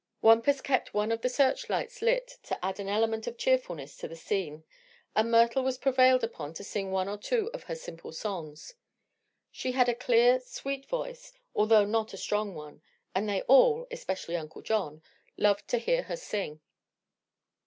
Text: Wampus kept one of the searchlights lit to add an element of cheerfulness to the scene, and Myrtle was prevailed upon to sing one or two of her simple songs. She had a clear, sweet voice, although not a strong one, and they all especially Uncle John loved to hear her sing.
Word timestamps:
Wampus 0.19 0.61
kept 0.61 0.95
one 0.95 1.11
of 1.11 1.21
the 1.21 1.29
searchlights 1.29 2.01
lit 2.01 2.39
to 2.41 2.57
add 2.65 2.79
an 2.79 2.89
element 2.89 3.27
of 3.27 3.37
cheerfulness 3.37 3.95
to 3.97 4.07
the 4.07 4.15
scene, 4.15 4.63
and 5.15 5.29
Myrtle 5.29 5.61
was 5.63 5.77
prevailed 5.77 6.23
upon 6.23 6.55
to 6.55 6.63
sing 6.63 6.89
one 6.89 7.07
or 7.07 7.19
two 7.19 7.51
of 7.53 7.65
her 7.65 7.75
simple 7.75 8.11
songs. 8.11 8.73
She 9.51 9.73
had 9.73 9.87
a 9.89 9.93
clear, 9.93 10.39
sweet 10.39 10.87
voice, 10.87 11.31
although 11.53 11.85
not 11.85 12.15
a 12.15 12.17
strong 12.17 12.55
one, 12.55 12.81
and 13.13 13.29
they 13.29 13.43
all 13.43 13.85
especially 13.91 14.35
Uncle 14.35 14.63
John 14.63 15.03
loved 15.37 15.67
to 15.67 15.77
hear 15.77 16.01
her 16.01 16.17
sing. 16.17 16.61